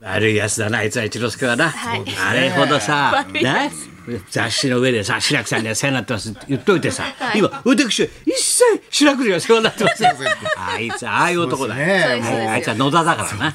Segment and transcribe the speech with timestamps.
[0.00, 1.70] 悪いやつだな、あいつは一之輔はな。
[1.70, 2.04] はい。
[2.24, 3.70] あれほどさ、 ね、
[4.30, 10.04] 雑誌の上でさ、白木さんには世話になってますって言っといてさ、はい今、私は一切白木には世話になってます。
[10.56, 11.74] あいつ、ああいう男だ。
[11.74, 12.04] ね
[12.48, 13.54] あいつは野田だからな。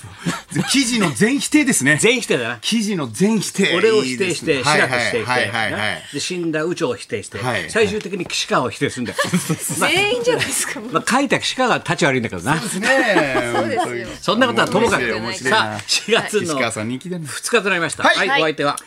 [0.69, 1.97] 記事の全否定ですね。
[1.99, 2.57] 全否定だな。
[2.61, 3.75] 記事の全否定。
[3.75, 9.17] 俺を否定して、いいです白木否定して、はいはいはいはないで死んだ宇宙を否定して、はい最終的に岸川を否定するんだよ。
[9.79, 10.79] まあ全員じゃないですか。
[10.79, 12.55] もうまあ、書いた岸川が立ち悪いんだけどな。
[12.55, 12.87] ですね。
[13.55, 14.07] そうですよ。
[14.21, 17.25] そんなことはともかくさあ、4月の石川さん人気だね。
[17.25, 18.03] 2日となりました。
[18.03, 18.77] はいはい、お相手は。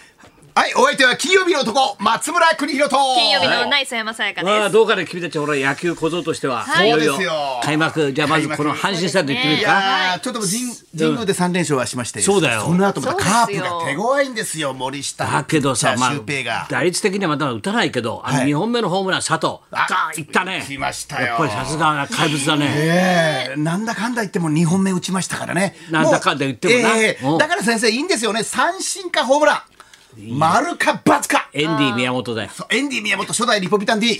[0.56, 2.96] はい、お相手は金曜日の男、松村邦弘と。
[3.14, 4.72] 金曜日のナイス山さやかまあ、です。
[4.72, 10.18] どうかね、君たち、俺、野球小僧としては、はいいよいそうですよ開幕、じゃあ、まずこの阪神さんで言ってみいるか。
[10.22, 10.50] ちょっと神
[10.98, 15.26] 神宮で三連勝はしまして、そうだよその後またカープが手強いんですよ、森下。
[15.26, 20.64] だけどさ、まあ打率的にはまだ打たないけど、あのはい2本目のホームラン、佐藤、あがいったね。
[20.66, 22.72] 来ましたよやっぱりさすが怪物だね。
[22.74, 25.76] ええなんだかんだ言っても2本目打ちましたからね。
[25.90, 26.82] なんだかんだ言って
[27.20, 28.42] もなだから先生いいんですよね。
[28.42, 29.75] 三振かホームラン。
[30.18, 31.50] 丸か×か。
[31.52, 32.50] エンディ宮本だよ。
[32.70, 34.18] エンディ宮本初代リポビタン D。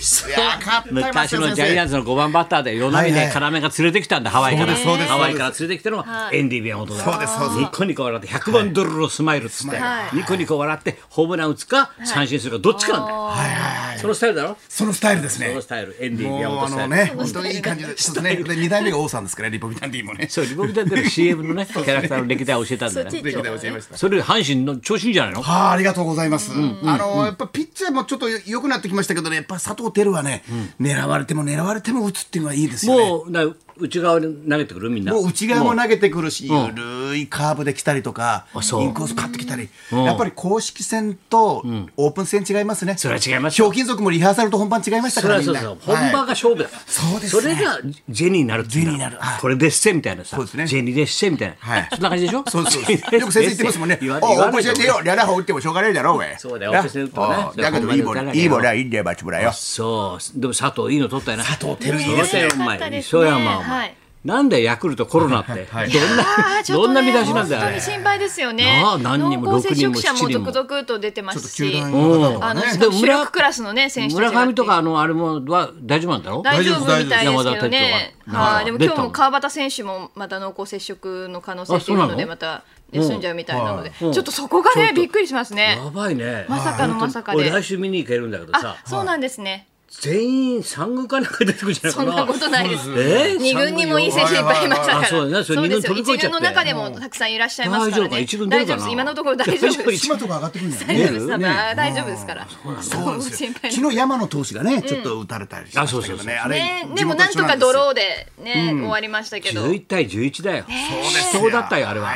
[0.91, 4.75] 昔よのジャイアン先ツの5番バッターで、与那峰はいはい要が連れてきたんだ、ハワイから。
[4.75, 7.11] ハワイから連れてきたのが、エンディ宮本だよ。
[7.11, 13.17] そうですそうですニコニコ笑って、100番ドルのスマイルっつっては、いニコニコ笑って、ホームラン打つか、三振するか、どっちかなんだよ。
[13.17, 13.76] はいはい。
[13.97, 14.57] そのスタイルだろ？
[14.69, 15.67] そのスタイルですねそのス。
[15.67, 16.69] タイル、エンディ宮もうあ。
[16.69, 18.43] のね、本当にいい感じで、そうですね。
[18.43, 20.27] で二代目が王さんですから、リポビタン D もね。
[20.29, 23.21] そう、リボビタンでの CM のね、キャラクターの歴代を教えたんだよね。
[23.21, 23.97] 歴代教えました。
[23.97, 25.41] それより阪神の調子いいんじゃないの？
[25.41, 26.51] はあ、ありがとうございます。
[26.53, 30.43] あの、やっぱピッチャーもちょっと良くなってきましたけどね、やっぱ佐藤輝はね、
[30.79, 33.09] 狙われても狙われても打つっていうのはいいですよね。
[33.09, 35.13] もう、な内側に投げてくるみんな。
[35.13, 41.63] もう内側もも投げてくるし、ゆるいカーブで来たりとか、イそうンコースパッと来たり、やっぱり公式戦と
[41.97, 42.95] オープン戦違いますね。
[42.97, 45.61] それは違いますひょうきん族もリハーサルと本番違いましたそから、みんな。
[45.61, 45.95] れはそうそう。
[45.95, 46.69] 本番が勝負だ。
[46.85, 48.87] そうですねそれがジェニーになるってい
[49.41, 50.37] これでっせみたいなさ。
[50.37, 51.55] そうですねジェニーでっせみたいな。
[51.59, 52.43] はいそんな感じでしょ？
[52.47, 52.81] そうそう。
[52.81, 53.97] よく先生言ってますもんね。
[54.01, 55.01] 言わおう、言わない教えてよ。
[55.03, 56.39] リャラホ打ってもしょうがないだろう。
[56.39, 59.51] そうだよなオペセントねおうだけどいいボール、いいボールはいいんだよ、バチブラよ。
[59.53, 60.39] そう。
[60.39, 61.43] でも佐藤いいの取ったよな。
[61.43, 63.91] 佐藤輝いいですねそうだよ、おは前い。
[64.25, 65.53] なんでヤクルトコロナって。
[65.71, 67.95] どんあなどんな見出しなんだよあれ本当に。
[67.95, 68.81] 心配ですよね。
[68.81, 71.71] なあ何人も濃厚接触六者も人も七人も続々と出てますし。
[71.71, 76.41] 球団の方とあの、主力クラスのね、選手たちが村上とかあのあれもは大丈夫なんだろ？
[76.41, 78.15] 大丈夫みたいですけどね。
[78.27, 82.15] はい、でも今日も川端選手もまた濃厚接触の可能性あというの？
[82.17, 85.79] でまた休んじゃうみたいなので、うんちょっとそこがねびっくりしますね。
[85.81, 86.45] やばいね。
[86.49, 87.37] まさかのまさかで。
[87.37, 89.67] 俺来週見に行けるんだけどさあ、、そうなんですね。
[89.89, 92.11] 全員三軍かなんか出てくるんじゃないかな。
[92.11, 92.89] そんなことないです。
[92.91, 93.35] え？
[93.37, 94.99] ー二軍にもいい選手いっぱいいましたから。
[94.99, 95.97] あそうだねそれ二軍ですよ。
[95.97, 98.09] 一軍の中でもたくさんいらっしゃいますからね。
[98.09, 98.19] 大丈夫か？
[98.19, 98.77] 一軍出るかな？
[98.77, 98.93] 大丈夫です。
[98.93, 100.05] 今のところ大丈夫です。
[100.05, 100.93] 島とか上がってくるんだよね。
[100.93, 101.27] 大丈夫です。
[101.27, 101.41] 多分
[101.75, 102.47] 大丈夫ですから。
[102.47, 106.37] そうですよ心配昨日山野投手がね、ちょっと打たれたりしましたけどね。
[106.37, 109.63] あれね、でもなんとかドローでね、終わりましたけど。
[109.63, 110.65] 11対11だよ。
[111.31, 112.13] そうだったよあれは。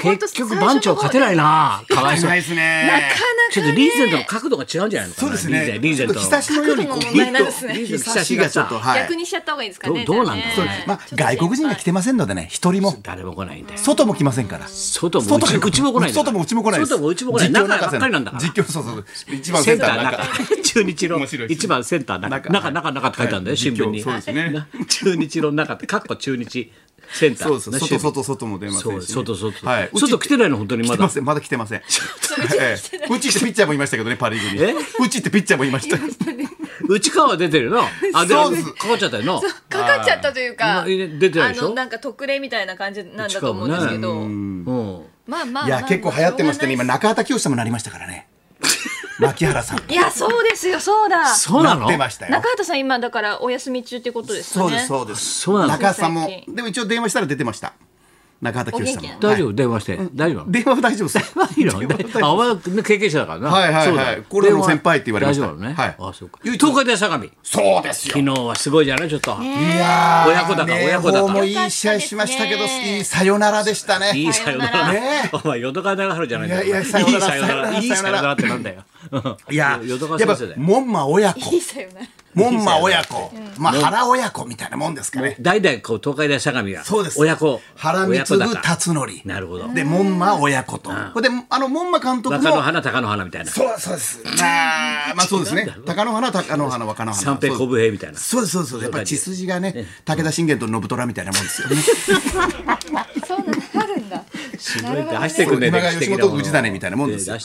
[0.00, 1.82] 結局番長勝てないな。
[1.88, 2.38] かわいそうない。
[2.38, 3.12] ですね。
[3.50, 5.28] ちょっとリーゼントの角度が違うんじゃないのかな。
[5.28, 5.78] そうですね。
[5.80, 6.20] リーゼントの。
[6.20, 10.04] ちょっと日差しのように問題なんですね差しがちょっとはい逆にしちゃった方がいいですかね。
[10.04, 13.78] どうどうなんだじゃあねそうですまあ外国人が来てませんのでね、一人も誰も来ないんだよ。
[13.78, 14.66] 外も来ませんから。
[14.68, 16.86] 外もうちうちも来ない外もうちも来ない。
[16.86, 17.50] 外もうちも来ない。
[17.50, 18.42] 中ばっかりなんだから。
[18.42, 19.34] 実況そうそうそう。
[19.34, 20.62] 一番セセンター中。
[20.62, 21.18] 中中日の
[21.48, 26.72] 一番センター中中中中中って書いてあるんだよ新聞にそうですね な中日の中ってかっこ中日
[27.12, 27.70] センターそうです。
[27.70, 29.14] な外外外も出ませそうんしね。
[29.14, 29.90] 外外はい。
[29.94, 31.24] 外来てないの本当にまだ来てません。
[31.24, 31.82] まだ来てません。
[32.60, 34.72] ええうちってピッチャーもいましたけどね、パリーグえ？
[34.74, 34.78] に。
[35.06, 35.96] うちってピッチャーもいました。
[36.86, 37.82] 内川は出てるよな
[38.14, 41.66] あでそうですかかっちゃったよなかかっちゃったというか、あ出てないでしょ？
[41.66, 48.28] あのなんか特例みたいな感じなんだと思うんですけど、うんまあまあいや、結構流行ってましてね、今まあ中畑清さんもなりましたからね。
[49.20, 49.90] 牧原さん。
[49.90, 51.26] いやそうですよそうだ。
[51.26, 51.80] そうなの？
[51.80, 52.32] なってましたよ。
[52.32, 54.70] 中畑さん今だからお休み中ってことですかね。
[54.70, 55.40] そうです、そうです。
[55.40, 55.68] そうなの？
[55.68, 57.74] 中畑さんもでも一応電話したら出てました。
[58.40, 59.02] 中畑清さん。
[59.18, 59.42] 大丈はい。
[59.42, 59.52] 夫？
[59.52, 59.98] 電話して。
[60.14, 60.50] 大丈夫？
[60.50, 61.60] 電話は大丈夫です。
[61.60, 61.72] いいの？
[62.26, 63.48] あお経験者だからな。
[63.50, 63.86] はいはいはい。
[63.88, 64.24] そうだよ。
[64.28, 65.46] コロナの先輩って言われました。
[65.46, 65.72] 大丈夫ね。
[65.74, 65.96] はい。
[65.98, 66.38] あそうか。
[66.44, 67.24] 東海大相模。
[67.42, 68.14] そうですよ。
[68.14, 69.08] 昨日はすごいじゃない？
[69.08, 69.30] ちょっと。
[69.42, 69.44] い
[69.76, 70.28] やー。
[70.28, 74.12] 親子だかね親子だかもういい試合しましたけど、いいさよならでしたね。
[74.14, 74.92] いいさよなら。
[74.92, 76.64] ね お前淀川長春じゃないんだよ。
[76.64, 77.08] いやいや さよ
[77.48, 77.78] なら。
[77.78, 78.82] いいさよならってなんだよ
[79.50, 81.40] いや、やっぱ門馬親子。
[82.34, 85.36] 門馬親子、まあ原親子みたいなもんですかね。
[85.40, 87.20] 代々こう東海大相模がそうです。
[87.20, 89.20] 親子原親子貢だ辰徳。
[89.24, 90.90] なるほどで、門馬親子と。
[91.14, 92.44] これで、あの、門馬監督も。
[92.44, 94.22] 若の花高の花みたいなそうそうです。
[94.38, 95.68] まあ、まあそうですね。
[95.86, 97.24] 鷹の花、鷹の花、若の花。
[97.24, 98.82] 三平小武平みたいなそうです、そうです。
[98.82, 101.76] やっぱり血筋がね、武田信玄と信虎みたいなもんですよね。
[103.26, 103.57] そうな
[104.76, 104.90] るんだ。
[104.90, 107.36] すごい出してくんね今が吉本歴史的なもの氏真みたいなもんですよ。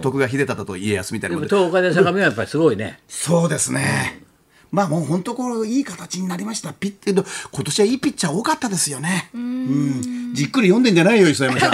[0.00, 1.56] 徳川秀忠と家康みたいなでももんで。
[1.56, 4.22] 東海大相模はやっぱりすごいねそうですね。
[4.72, 6.72] まあもう本当こういい形になりました。
[6.72, 9.30] ピッ今年はいいピッチャー多かったですよね。
[9.34, 10.30] うん。
[10.32, 11.70] じっくり読んでんじゃないよ磯山 さん。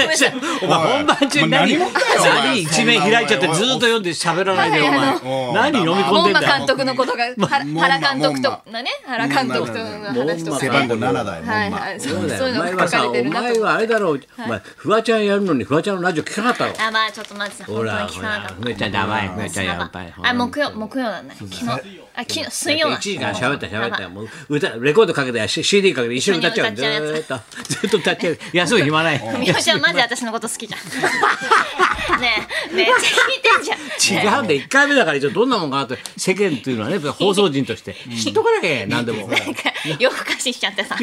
[0.62, 1.90] お前本番中に何もう
[2.25, 11.44] 何一面開いちゃってずっと読んで喋らないでおはい前何飲み込んでんだよ監督のことが、原監督とね、原監督との話とか背番号7だよ。
[11.44, 13.12] はいそそううだよお前はさお。
[13.25, 18.43] 前はあれだろうお前フワちゃんやるのにフワちゃんのラジオ聞かなかったろあ、まあちょっと待っ本当に聞かなかっ。
[18.44, 20.28] らふめちゃんやばいふめちゃんやばいた。
[20.31, 21.34] あ、木曜、木曜なんだ。
[21.34, 24.03] 昨日、あ、昨日、水曜1なん時間喋った喋った。
[24.03, 26.75] よもう歌レコードかけて CD かけて一緒に歌っちゃう。
[26.75, 29.39] ず一緒に歌っーっとずっと歌っちゃう休む暇ない。
[29.39, 30.81] みおちゃんマジ私のこと好きじゃん。
[32.21, 34.37] ねえ、めっちゃ聞いてんじゃん。
[34.39, 35.99] 違うんで1回目だから一応どんなもんかなって。
[36.17, 37.95] 世間というのはね放送人として。
[38.19, 39.29] 知っとかなきゃない何でも。
[39.29, 40.97] なんか夜更かししちゃってさ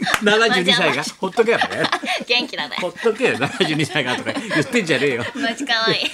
[0.22, 1.02] 72歳が。
[1.18, 1.64] ほっとけよね。
[2.26, 2.76] 元気だね。
[2.80, 4.32] ほっとけよ72歳がとか。
[4.32, 5.24] 言ってんじゃねえよ。
[5.34, 6.10] マジ可愛い。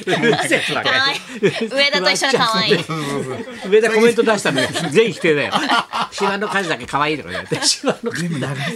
[1.68, 2.84] 上田と一緒に可愛い。
[3.68, 5.52] 上田コメント出したのに全否定だよ
[6.10, 7.64] 島の数だけ可愛いとか言われて。
[7.66, 8.26] 島の数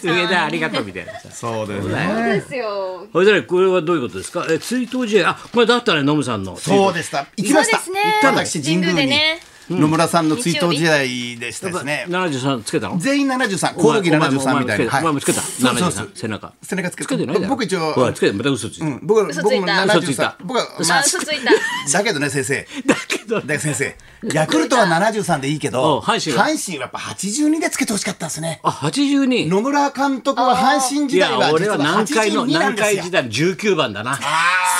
[0.09, 1.29] 上田ありがとうみたいなさ。
[1.33, 2.35] そうだよそうね。
[2.41, 3.07] ですよ。
[3.13, 4.47] それでねこれはどういうことですか？
[4.51, 5.31] え追悼試合。
[5.31, 6.57] あこれだったねノムさんの。
[6.57, 7.27] そうでした。
[7.37, 7.79] 行きました。
[7.79, 9.41] 行った私神宮に神宮でね
[9.71, 12.05] 野村さんの追悼試合でしたですね。
[12.09, 12.99] 73つけたの？
[12.99, 14.99] 全員73、コオロギ73みたいな。
[14.99, 15.41] お前もつけた。
[15.41, 16.07] そうそうそう。
[16.07, 16.53] 73背中。
[16.63, 18.87] 背中つけて僕一応ほらつけてまた嘘ついた。
[18.87, 19.01] うん。
[19.03, 19.73] 僕も嘘ついた。
[19.73, 20.35] 73。
[20.45, 21.99] 僕はあ、まあ嘘ついた。
[21.99, 22.67] だけどね先生。
[22.87, 23.97] だけどだ先生、
[24.33, 26.47] ヤクルトは73でいいけど、お阪神は？
[26.47, 28.61] 阪神はやっぱ82でつけてほしかったですね。
[28.63, 33.03] あ82野村監督は阪神い時代や俺はは実は南海の82なん南ですよ。
[33.03, 33.11] 海時。
[33.11, 34.19] 代の19番だな。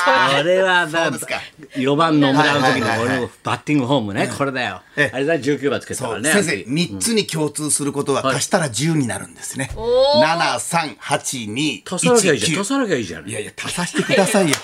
[0.03, 1.35] あ俺はだそうですか。
[1.75, 4.29] 4番野村の時の俺のバッティングホームね。
[4.35, 4.81] これだよ。
[4.95, 5.15] ええ。
[5.15, 6.31] あれだ19番つけたからね。
[6.31, 6.43] そう。
[6.43, 9.71] 先生3つに共通することは足したら10になるんですね。
[9.75, 10.59] おー。
[10.99, 12.53] 7382足さなきゃいいじゃん。
[12.55, 13.29] 19足さなきゃいいじゃん。
[13.29, 14.55] いやいや、足させてくださいよ。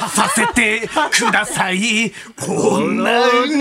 [0.00, 2.12] 足させてください。
[2.36, 3.54] こんなに。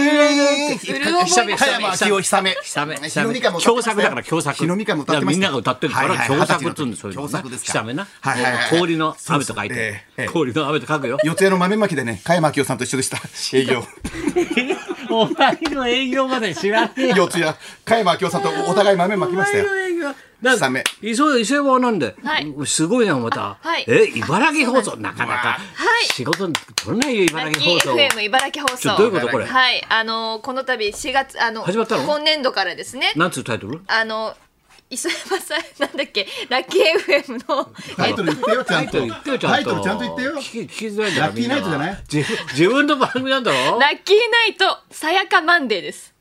[1.84, 2.56] 山明夫久め。
[3.64, 8.08] 共作だから共作日のみかんも歌ってみんなが歌ってるから共作っつうんですよ共作ですか久めな。
[8.22, 8.80] はいはいはい。
[8.80, 9.76] 氷の雨と書いて。
[9.76, 10.28] そうそうええええ。
[10.28, 11.18] 氷の雨と書くよ。
[11.24, 13.18] 四谷の豆まきでね、加山明夫さんと一緒でした。
[13.58, 13.84] 営業。
[15.10, 17.16] お前の営業まで知らねえよ。
[17.30, 17.44] 四谷、
[17.86, 19.66] 加山明夫さんとお互い豆まきましたよ
[20.44, 20.46] お。
[20.46, 22.54] 前の営業なん久め磯磯山はなんで、はい。
[22.66, 23.86] すごいなまた、はい。
[23.88, 24.98] え茨城放送？
[24.98, 25.58] なかなか、は
[26.04, 26.06] い。
[26.14, 27.96] 仕事に取れないよ茨城放送？
[27.96, 28.98] キー FM 茨城放送。
[28.98, 29.46] どういうことこれ？
[29.46, 32.04] はい、あのこの度4月あの始まったの？
[32.04, 33.14] 今年度からですね。
[33.16, 33.82] なんつうタイトル？
[33.88, 34.36] あの
[34.90, 36.28] 磯山さん なんだっけ？
[36.50, 36.84] ラッキー
[37.24, 38.92] FM のタイトル言ってよ、ちゃんと。
[38.92, 40.00] タイトル言ってよちゃんと。
[40.04, 40.36] 言ってよ。
[40.36, 42.04] 聞き聞きづらいラッキーナイトじゃない？
[42.12, 43.80] 自分の番組なんだろ？
[43.80, 46.13] ラッキーナイトさやかマンデーです。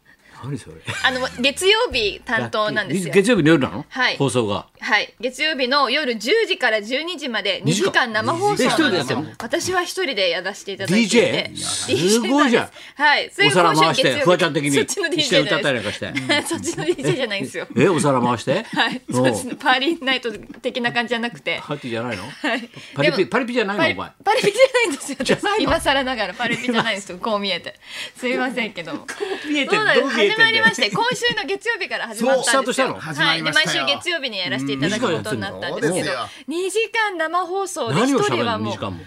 [0.45, 0.77] 何それ。
[1.05, 3.15] あの月曜日担当なんですよ。
[3.15, 4.17] 月曜日の夜なの、はい。
[4.17, 4.67] 放送が。
[4.81, 6.19] はい、月曜日の夜10
[6.49, 9.25] 時から12時まで2時間生放送なんですよ。
[9.41, 11.57] 私は一人でやらせていただいて DJ？
[11.57, 15.99] すごいじゃんはい、それお皿回してフワちゃん的にそっちの DJ 歌ったりなんかし
[16.49, 17.69] そっちの DJ じゃないんですよ。
[17.77, 18.65] えお皿回して？
[18.65, 19.29] はい、おそう。
[19.29, 21.61] っちのパーリーナイト的な感じじゃなくて。
[21.63, 22.69] パーティーじゃないの、はい。
[22.95, 24.03] パリピでもパリピじゃないの？
[24.03, 24.13] お前。
[24.25, 25.19] パリピじゃないんですよ。
[25.61, 27.19] 今更ながらパリピじゃないんですよ。
[27.19, 27.79] こう見えて。
[28.17, 28.95] すいませんけど。
[28.95, 29.07] も。
[29.49, 32.95] 見えてそうなんですどう見え始まりまして 今週の月曜日から始まったんですよ。
[32.95, 33.43] はい。
[33.43, 33.87] で毎りましたよ。
[33.89, 35.89] 週月曜日にやらせていただくことになったんですけど。
[35.89, 39.05] そうですよ、2時間生放送で一何を喋るの？2人はもう時間も。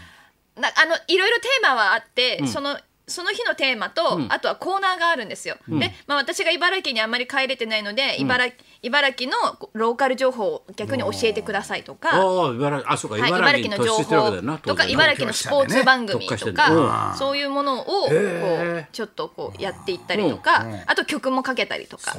[0.56, 5.58] なあのいろいろテーマはあって、そのその日のテーマと、あとはコーナーがあるんですよ。
[5.68, 8.48] で、まあ、私が茨城にあんまり帰れてないので、茨
[8.82, 9.38] 茨城の
[9.74, 12.10] ローカル情報を逆に教えてくださいとか。
[12.54, 20.66] 茨城はい、茨茨城の情報とか茨城のスポーツ番組とかそういうものをこうちょっとこうやっていったりとか。
[20.88, 22.16] あと曲もかけたりとか。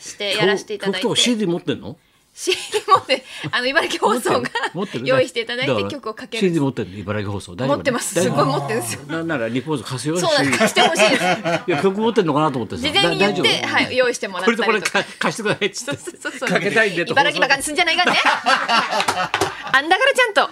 [0.00, 1.14] してやらせていただい曲とか
[1.62, 1.74] て
[2.34, 2.56] CD
[2.88, 4.50] 持ってんの CD 持ってあの茨城放送が
[5.04, 6.98] 用意していただいて曲をかけ CD る持ってるの？
[6.98, 7.54] 茨城放送。
[7.54, 8.20] 大丈夫持ってます。
[8.20, 9.02] すごい持ってるんですよ。
[9.06, 10.18] なんならリポート貸すよ。
[10.18, 10.68] そうなんです。
[10.68, 11.22] してほしいです。
[11.68, 12.82] いや曲持ってんのかなと思ってさ。
[12.82, 13.68] 事前に言ってだ大丈夫。
[13.68, 16.46] はい用意してもらっこれとこれたりとかか貸してくださいっつって。
[16.46, 18.18] かけたいんでと茨城バカにすんじゃないか んね。
[19.74, 20.50] あんだからちゃんと。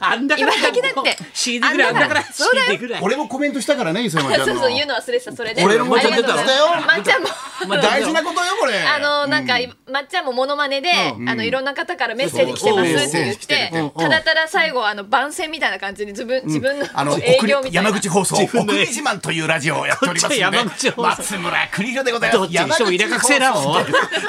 [0.00, 1.18] あんだから茨城だって。
[1.34, 2.22] CD ぐらいあんだから。
[2.32, 2.66] そうだよ。
[2.72, 3.02] CD ぐらい。
[3.02, 4.46] 俺もコメントしたからね、磯山ちゃんの。
[4.46, 5.64] そうそう言うの忘れてたそれで。
[5.64, 7.28] 俺のもまっちゃんも。
[7.66, 8.78] まあ大事なことよ、これ。
[8.78, 9.54] あのなんか、
[9.90, 10.90] まっちゃんもモノマネで、
[11.26, 17.90] あのいろんな方からメッセージ来てますって言って、ただただ最後あの番宣みたいな感じに自分自分のあの、営業みたいな。
[17.90, 20.94] 山口放送、送 自分でり自慢というラジオをやっておりますんで。
[20.96, 22.38] 松村邦弘でございます。
[22.38, 23.84] どっちにしても入れな山口放送おい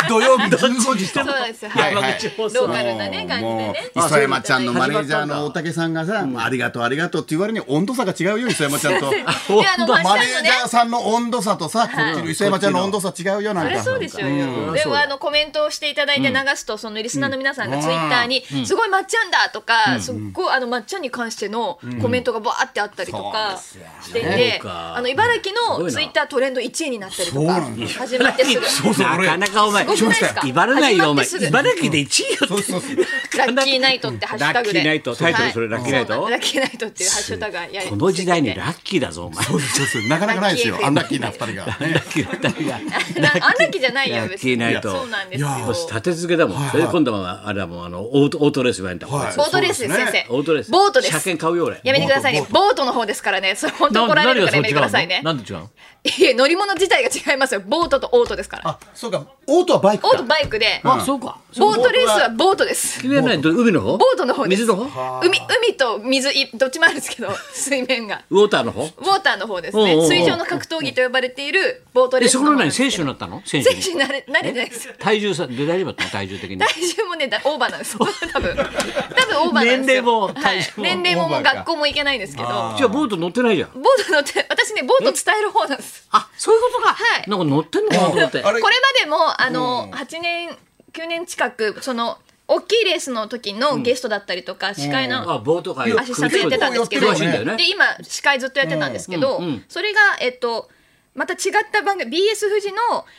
[0.08, 1.26] 土曜日15時と。
[1.26, 1.72] そうですよ。
[1.72, 2.04] はいはい。
[2.04, 3.92] はい山口放送ローカルなね感じでもうね。
[3.96, 14.74] あそれ山ちゃんのマネージャーの大竹さんがさ、ありがとうありがとうって言われに温度差が違うよ磯山ちゃんと マネーゃんのねジャーさんの温度差とさ、こっちの磯山ちゃんの温度差違うよなんかそうでしょうよ。
[14.74, 23.60] でもあのコメントをしていただいて流すと、そのリスナーの皆さんがツイッターに、すごいまっちゃんだとか、すっごいあのまっちゃんに関してのコメントがバーってあったりとか
[24.02, 27.62] していて、あの茨城のツイッタートレンド1位になったりとか
[28.00, 28.66] 始まってすぐ。
[28.66, 29.28] そうそう俺。
[29.28, 30.48] なかなかお前すごくないですか？
[30.48, 32.98] 茨ないよお前茨城で1位よそうそうそう。
[33.38, 34.84] ラッキーナイトってハッシュタグで。
[34.84, 36.30] ラッキーナイトタイトルそれラッキーナイト？
[36.30, 39.46] ラッキーナイトっていうハッシュタグがやりこの時代にラッキーだぞお前。
[39.46, 40.08] そうそうそう。
[40.08, 40.80] なかなかないですよ。
[40.84, 42.80] アンラッキーな二人が、ねラッキーな二人が。
[43.22, 44.52] なアンラッキーじゃないよラッ別に。
[44.52, 44.92] キーナイト。
[44.92, 45.48] そうなんですよ。
[45.48, 49.36] いやよし立て続けだもん、それで今度はあれはもうあのオートオートレース言われたはい。
[49.36, 50.12] ボートレースですそうですね。
[50.12, 50.34] 先生。
[50.36, 51.12] オートレースボートです。
[51.14, 51.80] 車検買うよ俺。
[51.84, 52.42] やめてくださいね。
[52.50, 52.86] ボボート。
[52.86, 53.56] の方ですからね。
[53.56, 55.22] それ本当怒られるからやめてくださいね。
[55.24, 55.70] なんで違うの？
[56.08, 57.62] いえ乗り物自体が違いますよ。
[57.66, 58.70] ボートとオートですから。
[58.70, 63.00] あそうかオートはバイクかオートバイクで、あそうかボートレースはボートです。
[63.02, 63.98] 君は何海の方？
[63.98, 64.62] ボートの方です。
[64.62, 65.20] 水の方？
[65.26, 68.24] 海海と水いどっちもあるんですけど、 水面が。
[68.30, 68.84] ウォーターの方？
[68.84, 69.84] ウォーターの方ですね。
[69.84, 73.42] おうおうおう水上の格闘技と呼ばれているボートレースでそこの何の方なんですけど選手になったの？
[73.46, 74.94] 選手選手になれなれてないです。
[75.00, 77.98] 体重さで大丈夫だったの体重的に体重もねだオーバーなんです。
[78.00, 78.06] 多
[78.40, 79.96] 分多分オーバーなんですよ。
[79.96, 82.48] 年齢もはい体重も年齢ももうオーバーか学校も行けないんですけど。
[82.78, 85.97] じゃあボート乗ってないじゃんボート乗って私ねボート伝える方なんです。
[86.12, 87.30] あそういうことか、はい。
[87.30, 88.42] なんか乗ってんのかなと思って。
[88.42, 88.70] これま
[89.02, 90.58] でもあの、8年
[90.94, 99.66] 9年近くその大きいレースの時のゲストだったりとか、司会のあボート会アシスタントやってたんですけど、で今司会ずっとやってたんですけど、うんうん。
[99.68, 100.70] それがえっと
[101.18, 101.40] また違っ
[101.72, 102.78] た番組 BS 富士の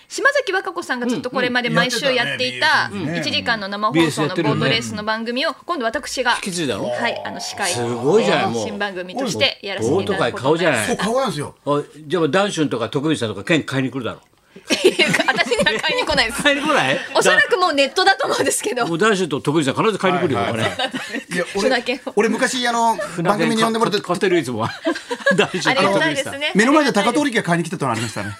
[0.08, 10.86] 島崎和歌子さんがずっとこれまで毎週やっていたうんうん1時間の生放送のボートレースの番組を今度私がはいあの司会すごいじゃないもう新番組としてやらせていただくこと顔じゃない。
[10.86, 11.54] そう顔なんですよ。
[11.66, 14.20] あじゃあダンシュンとか徳光さんとか券買いに来るだろ。
[15.26, 16.42] 私には買いに来ないです。
[16.42, 16.98] 買いに来ない？
[17.14, 18.86] おそらくもうネットだと思うんですけど。
[18.86, 20.52] もうシュンと徳光さん必ず買いに来るよ、はい。
[20.52, 20.70] はいはい
[21.54, 21.78] これいや
[22.14, 24.70] 俺俺昔あの番組に呼んでもらって買ってるいつも は
[25.36, 28.36] ダンシュンありがと徳光さんたいですね目の前で高通りが買いに来てたのありましたね。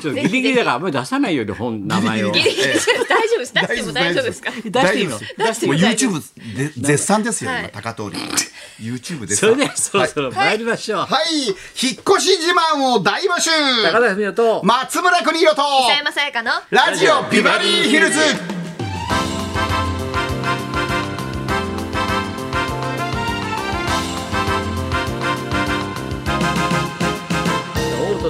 [0.00, 2.30] ちょっとギリギリだからあんまり出さないように本名前を。
[2.32, 2.62] ギリギリ。
[3.08, 3.54] 大丈夫です。
[3.54, 4.50] 出しても大丈夫ですか？
[4.64, 5.18] 出していいの？
[5.18, 6.22] 出してもうも大丈夫 YouTube
[6.56, 7.60] で絶賛ですよ、はい。
[7.60, 8.18] 今高通り。
[8.80, 9.36] YouTube です。
[9.36, 13.50] それでそろそろ参りましょう、はい、引っ越し自慢を大募集。
[13.82, 14.62] 高田文夫と。
[14.64, 15.62] 松村邦洋と
[15.96, 18.59] 山さやかのラジオビバリーヒルズ。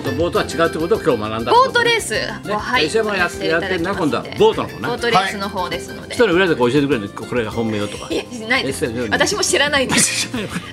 [0.01, 1.53] とボートは違うってことを今日学んだ。
[1.53, 2.15] ボートレース。
[2.51, 2.87] をはい。
[2.87, 4.89] 石山やってやってんな今度はボートの方な。
[4.89, 6.15] ボートレースの方ですので。
[6.15, 8.09] 一人裏でこう教えてくれるんでこれが本命よとか。
[8.11, 10.29] いやないです私も知らないんです。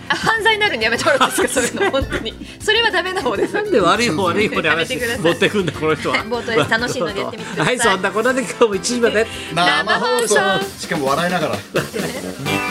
[0.10, 2.34] あ 犯罪になるんでやめてもらっていいですかそういうの本当に。
[2.60, 3.54] それはダメな方です。
[3.54, 5.20] なんで悪い方悪い方でやめてください。
[5.20, 6.24] 持ってくんだこの人は。
[6.24, 7.78] ボートレース楽しいのでやってみてください。
[7.78, 9.28] はいそんなことで今日も1時まで。
[9.54, 10.36] 生放送。
[10.80, 11.58] しかも笑いながら